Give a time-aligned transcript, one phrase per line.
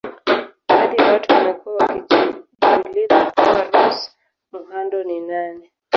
[0.67, 1.87] Baadhi ya watu wamekuwa
[2.61, 4.11] wakijiuliza kuwa Rose
[4.51, 5.71] muhando ni nani